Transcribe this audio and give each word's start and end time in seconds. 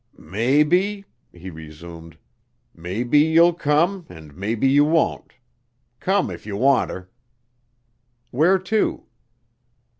"Maybe," 0.17 1.05
he 1.31 1.51
resumed, 1.51 2.17
"maybe 2.73 3.19
you'll 3.19 3.53
come 3.53 4.07
an' 4.09 4.31
maybe 4.33 4.67
you 4.67 4.83
won't. 4.83 5.33
Come 5.99 6.31
if 6.31 6.43
you 6.43 6.57
wanter." 6.57 7.11
"Where 8.31 8.57
to?" 8.57 9.05